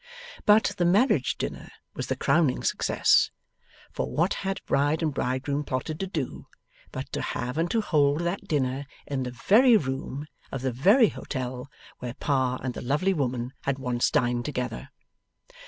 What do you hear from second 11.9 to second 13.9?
where Pa and the lovely woman had